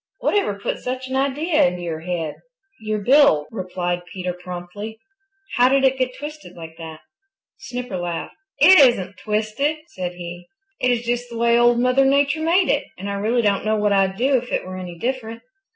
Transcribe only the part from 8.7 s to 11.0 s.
isn't twisted," said he. "It